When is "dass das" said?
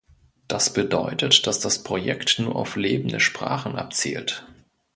1.45-1.83